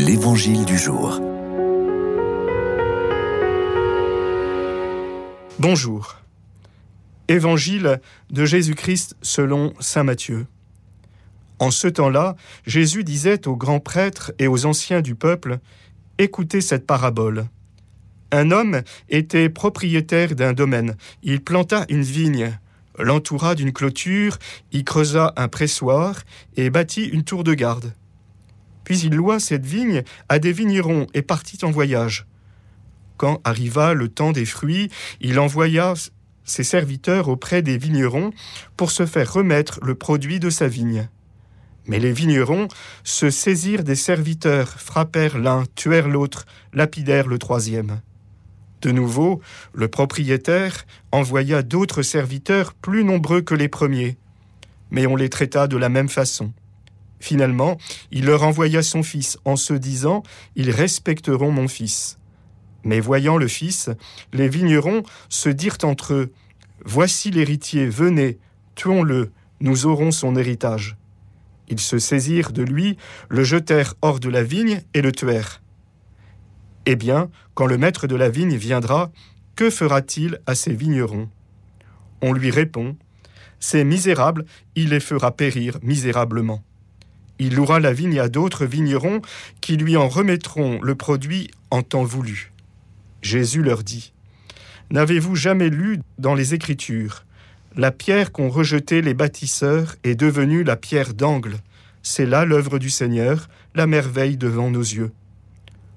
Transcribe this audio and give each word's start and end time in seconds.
L'Évangile 0.00 0.64
du 0.64 0.78
jour. 0.78 1.20
Bonjour. 5.58 6.18
Évangile 7.26 8.00
de 8.30 8.44
Jésus-Christ 8.44 9.16
selon 9.22 9.74
Saint 9.80 10.04
Matthieu. 10.04 10.46
En 11.58 11.72
ce 11.72 11.88
temps-là, 11.88 12.36
Jésus 12.64 13.02
disait 13.02 13.48
aux 13.48 13.56
grands 13.56 13.80
prêtres 13.80 14.30
et 14.38 14.46
aux 14.46 14.66
anciens 14.66 15.00
du 15.00 15.16
peuple, 15.16 15.58
Écoutez 16.18 16.60
cette 16.60 16.86
parabole. 16.86 17.48
Un 18.30 18.52
homme 18.52 18.82
était 19.08 19.48
propriétaire 19.48 20.36
d'un 20.36 20.52
domaine. 20.52 20.94
Il 21.24 21.42
planta 21.42 21.86
une 21.88 22.02
vigne, 22.02 22.56
l'entoura 23.00 23.56
d'une 23.56 23.72
clôture, 23.72 24.38
y 24.70 24.84
creusa 24.84 25.32
un 25.34 25.48
pressoir 25.48 26.22
et 26.56 26.70
bâtit 26.70 27.06
une 27.06 27.24
tour 27.24 27.42
de 27.42 27.54
garde. 27.54 27.92
Puis 28.88 29.00
il 29.00 29.16
loua 29.16 29.38
cette 29.38 29.66
vigne 29.66 30.02
à 30.30 30.38
des 30.38 30.50
vignerons 30.50 31.08
et 31.12 31.20
partit 31.20 31.58
en 31.62 31.70
voyage. 31.70 32.26
Quand 33.18 33.38
arriva 33.44 33.92
le 33.92 34.08
temps 34.08 34.32
des 34.32 34.46
fruits, 34.46 34.88
il 35.20 35.38
envoya 35.38 35.92
ses 36.44 36.64
serviteurs 36.64 37.28
auprès 37.28 37.60
des 37.60 37.76
vignerons 37.76 38.30
pour 38.78 38.90
se 38.90 39.04
faire 39.04 39.30
remettre 39.30 39.78
le 39.82 39.94
produit 39.94 40.40
de 40.40 40.48
sa 40.48 40.68
vigne. 40.68 41.10
Mais 41.84 41.98
les 41.98 42.14
vignerons 42.14 42.66
se 43.04 43.28
saisirent 43.28 43.84
des 43.84 43.94
serviteurs, 43.94 44.70
frappèrent 44.70 45.36
l'un, 45.36 45.64
tuèrent 45.74 46.08
l'autre, 46.08 46.46
lapidèrent 46.72 47.28
le 47.28 47.38
troisième. 47.38 48.00
De 48.80 48.90
nouveau, 48.90 49.42
le 49.74 49.88
propriétaire 49.88 50.86
envoya 51.12 51.60
d'autres 51.62 52.00
serviteurs 52.00 52.72
plus 52.72 53.04
nombreux 53.04 53.42
que 53.42 53.54
les 53.54 53.68
premiers, 53.68 54.16
mais 54.90 55.06
on 55.06 55.14
les 55.14 55.28
traita 55.28 55.66
de 55.66 55.76
la 55.76 55.90
même 55.90 56.08
façon. 56.08 56.54
Finalement, 57.20 57.78
il 58.10 58.26
leur 58.26 58.42
envoya 58.42 58.82
son 58.82 59.02
fils 59.02 59.38
en 59.44 59.56
se 59.56 59.74
disant 59.74 60.22
Ils 60.56 60.70
respecteront 60.70 61.50
mon 61.50 61.68
fils. 61.68 62.18
Mais 62.84 63.00
voyant 63.00 63.36
le 63.36 63.48
fils, 63.48 63.90
les 64.32 64.48
vignerons 64.48 65.02
se 65.28 65.48
dirent 65.48 65.78
entre 65.82 66.14
eux 66.14 66.32
Voici 66.84 67.30
l'héritier, 67.30 67.86
venez, 67.86 68.38
tuons-le, 68.76 69.32
nous 69.60 69.86
aurons 69.86 70.12
son 70.12 70.36
héritage. 70.36 70.96
Ils 71.68 71.80
se 71.80 71.98
saisirent 71.98 72.52
de 72.52 72.62
lui, 72.62 72.96
le 73.28 73.44
jetèrent 73.44 73.94
hors 74.00 74.20
de 74.20 74.28
la 74.28 74.42
vigne 74.42 74.82
et 74.94 75.02
le 75.02 75.12
tuèrent. 75.12 75.60
Eh 76.86 76.96
bien, 76.96 77.30
quand 77.54 77.66
le 77.66 77.76
maître 77.76 78.06
de 78.06 78.16
la 78.16 78.30
vigne 78.30 78.56
viendra, 78.56 79.10
que 79.56 79.68
fera-t-il 79.68 80.40
à 80.46 80.54
ces 80.54 80.72
vignerons? 80.72 81.28
On 82.22 82.32
lui 82.32 82.50
répond 82.50 82.96
Ces 83.60 83.84
misérables, 83.84 84.44
il 84.76 84.90
les 84.90 85.00
fera 85.00 85.32
périr 85.32 85.78
misérablement. 85.82 86.62
Il 87.38 87.54
louera 87.54 87.80
la 87.80 87.92
vigne 87.92 88.18
à 88.18 88.28
d'autres 88.28 88.66
vignerons 88.66 89.22
qui 89.60 89.76
lui 89.76 89.96
en 89.96 90.08
remettront 90.08 90.80
le 90.82 90.94
produit 90.94 91.50
en 91.70 91.82
temps 91.82 92.04
voulu. 92.04 92.52
Jésus 93.22 93.62
leur 93.62 93.82
dit 93.82 94.12
N'avez-vous 94.90 95.36
jamais 95.36 95.68
lu 95.68 96.00
dans 96.18 96.34
les 96.34 96.54
Écritures 96.54 97.24
La 97.76 97.90
pierre 97.90 98.32
qu'ont 98.32 98.48
rejetée 98.48 99.02
les 99.02 99.14
bâtisseurs 99.14 99.96
est 100.02 100.14
devenue 100.14 100.64
la 100.64 100.76
pierre 100.76 101.14
d'angle. 101.14 101.58
C'est 102.02 102.26
là 102.26 102.44
l'œuvre 102.44 102.78
du 102.78 102.90
Seigneur, 102.90 103.48
la 103.74 103.86
merveille 103.86 104.36
devant 104.36 104.70
nos 104.70 104.80
yeux. 104.80 105.12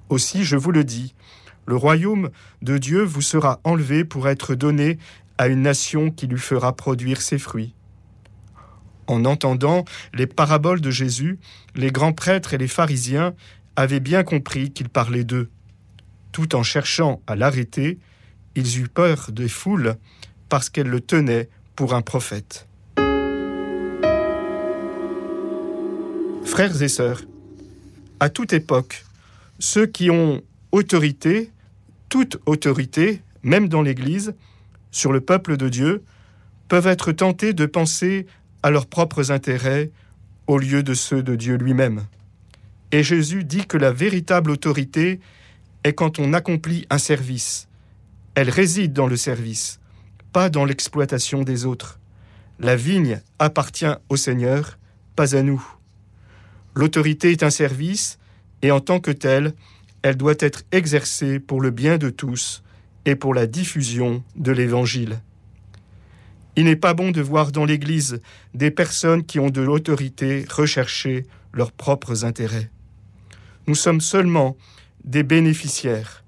Aussi, 0.09 0.43
je 0.43 0.57
vous 0.57 0.71
le 0.71 0.83
dis, 0.83 1.15
le 1.65 1.75
royaume 1.75 2.29
de 2.61 2.77
Dieu 2.77 3.01
vous 3.01 3.21
sera 3.21 3.61
enlevé 3.63 4.03
pour 4.03 4.27
être 4.27 4.55
donné 4.55 4.97
à 5.37 5.47
une 5.47 5.61
nation 5.61 6.11
qui 6.11 6.27
lui 6.27 6.39
fera 6.39 6.75
produire 6.75 7.21
ses 7.21 7.37
fruits. 7.37 7.73
En 9.07 9.25
entendant 9.25 9.85
les 10.13 10.27
paraboles 10.27 10.81
de 10.81 10.91
Jésus, 10.91 11.39
les 11.75 11.91
grands 11.91 12.13
prêtres 12.13 12.53
et 12.53 12.57
les 12.57 12.67
pharisiens 12.67 13.33
avaient 13.75 13.99
bien 13.99 14.23
compris 14.23 14.71
qu'il 14.71 14.89
parlait 14.89 15.23
d'eux. 15.23 15.49
Tout 16.31 16.55
en 16.55 16.63
cherchant 16.63 17.21
à 17.27 17.35
l'arrêter, 17.35 17.99
ils 18.55 18.79
eurent 18.79 18.89
peur 18.89 19.31
des 19.31 19.49
foules 19.49 19.95
parce 20.49 20.69
qu'elles 20.69 20.87
le 20.87 21.01
tenaient 21.01 21.49
pour 21.75 21.93
un 21.93 22.01
prophète. 22.01 22.67
Frères 26.45 26.81
et 26.81 26.89
sœurs, 26.89 27.21
à 28.19 28.29
toute 28.29 28.53
époque, 28.53 29.05
ceux 29.59 29.85
qui 29.85 30.09
ont 30.09 30.41
autorité, 30.71 31.51
toute 32.09 32.37
autorité, 32.45 33.21
même 33.43 33.69
dans 33.69 33.81
l'Église, 33.81 34.35
sur 34.91 35.11
le 35.11 35.21
peuple 35.21 35.55
de 35.55 35.69
Dieu, 35.69 36.03
peuvent 36.67 36.87
être 36.87 37.11
tentés 37.11 37.53
de 37.53 37.65
penser 37.65 38.27
à 38.63 38.69
leurs 38.69 38.87
propres 38.87 39.31
intérêts 39.31 39.91
au 40.47 40.57
lieu 40.57 40.83
de 40.83 40.93
ceux 40.93 41.23
de 41.23 41.35
Dieu 41.35 41.55
lui-même. 41.55 42.05
Et 42.91 43.03
Jésus 43.03 43.43
dit 43.43 43.65
que 43.65 43.77
la 43.77 43.91
véritable 43.91 44.51
autorité 44.51 45.19
est 45.83 45.93
quand 45.93 46.19
on 46.19 46.33
accomplit 46.33 46.85
un 46.89 46.97
service. 46.97 47.67
Elle 48.35 48.49
réside 48.49 48.93
dans 48.93 49.07
le 49.07 49.17
service, 49.17 49.79
pas 50.33 50.49
dans 50.49 50.65
l'exploitation 50.65 51.43
des 51.43 51.65
autres. 51.65 51.99
La 52.59 52.75
vigne 52.75 53.21
appartient 53.39 53.93
au 54.09 54.17
Seigneur, 54.17 54.77
pas 55.15 55.35
à 55.35 55.41
nous. 55.41 55.63
L'autorité 56.75 57.31
est 57.31 57.43
un 57.43 57.49
service, 57.49 58.19
et 58.61 58.71
en 58.71 58.79
tant 58.79 58.99
que 58.99 59.11
telle, 59.11 59.53
elle 60.03 60.17
doit 60.17 60.35
être 60.39 60.63
exercée 60.71 61.39
pour 61.39 61.61
le 61.61 61.71
bien 61.71 61.97
de 61.97 62.09
tous 62.09 62.63
et 63.05 63.15
pour 63.15 63.33
la 63.33 63.47
diffusion 63.47 64.23
de 64.35 64.51
l'Évangile. 64.51 65.19
Il 66.55 66.65
n'est 66.65 66.75
pas 66.75 66.93
bon 66.93 67.11
de 67.11 67.21
voir 67.21 67.51
dans 67.51 67.65
l'Église 67.65 68.19
des 68.53 68.71
personnes 68.71 69.23
qui 69.23 69.39
ont 69.39 69.49
de 69.49 69.61
l'autorité 69.61 70.45
rechercher 70.49 71.25
leurs 71.53 71.71
propres 71.71 72.25
intérêts. 72.25 72.69
Nous 73.67 73.75
sommes 73.75 74.01
seulement 74.01 74.57
des 75.05 75.23
bénéficiaires 75.23 76.23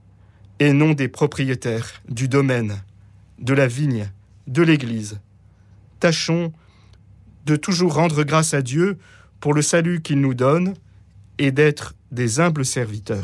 et 0.59 0.71
non 0.71 0.93
des 0.93 1.07
propriétaires 1.07 2.01
du 2.07 2.27
domaine, 2.27 2.81
de 3.39 3.53
la 3.53 3.67
vigne, 3.67 4.09
de 4.47 4.61
l'Église. 4.61 5.19
Tâchons 5.99 6.53
de 7.45 7.55
toujours 7.55 7.93
rendre 7.93 8.23
grâce 8.23 8.53
à 8.53 8.61
Dieu 8.61 8.97
pour 9.39 9.53
le 9.53 9.61
salut 9.61 10.01
qu'il 10.01 10.21
nous 10.21 10.33
donne 10.33 10.73
et 11.37 11.51
d'être 11.51 11.95
des 12.11 12.39
humbles 12.39 12.65
serviteurs. 12.65 13.21